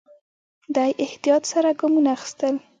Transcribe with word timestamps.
دی 0.75 0.89
احتیاط 1.05 1.43
سره 1.51 1.69
ګامونه 1.79 2.09
اخيستل. 2.17 2.55